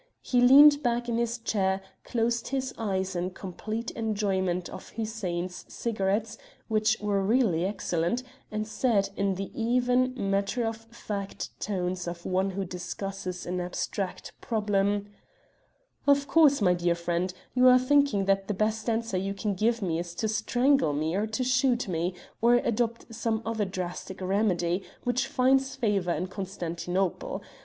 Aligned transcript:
He 0.23 0.41
leaned 0.41 0.81
back 0.81 1.07
in 1.07 1.17
his 1.19 1.37
chair, 1.37 1.79
closed 2.03 2.47
his 2.47 2.73
eyes 2.75 3.15
in 3.15 3.29
complete 3.37 3.91
enjoyment 3.91 4.67
of 4.67 4.89
Hussein's 4.89 5.63
cigarettes, 5.71 6.39
which 6.67 6.97
were 6.99 7.21
really 7.21 7.65
excellent, 7.67 8.23
and 8.49 8.67
said, 8.67 9.11
in 9.15 9.35
the 9.35 9.51
even, 9.53 10.15
matter 10.17 10.65
of 10.65 10.77
fact 10.89 11.51
tones 11.59 12.07
of 12.07 12.25
one 12.25 12.49
who 12.49 12.65
discusses 12.65 13.45
an 13.45 13.59
abstract 13.61 14.33
problem 14.41 15.05
"Of 16.07 16.27
course, 16.27 16.63
my 16.63 16.73
dear 16.73 16.95
friend, 16.95 17.31
you 17.53 17.67
are 17.67 17.77
thinking 17.77 18.25
that 18.25 18.47
the 18.47 18.55
best 18.55 18.89
answer 18.89 19.17
you 19.17 19.35
can 19.35 19.53
give 19.53 19.83
me 19.83 19.99
is 19.99 20.15
to 20.15 20.27
strangle 20.27 20.93
me 20.93 21.13
or 21.15 21.27
to 21.27 21.43
shoot 21.43 21.87
me, 21.87 22.15
or 22.41 22.55
adopt 22.55 23.13
some 23.13 23.43
other 23.45 23.65
drastic 23.65 24.19
remedy 24.19 24.81
which 25.03 25.27
finds 25.27 25.75
favour 25.75 26.11
in 26.13 26.25
Constantinople. 26.25 27.43